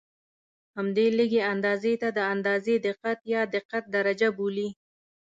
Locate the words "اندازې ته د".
1.53-2.19